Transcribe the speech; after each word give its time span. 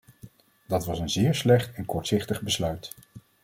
Dat 0.67 0.85
was 0.85 0.99
een 0.99 1.09
zeer 1.09 1.35
slecht 1.35 1.73
en 1.75 1.85
kortzichtig 1.85 2.41
besluit. 2.41 2.93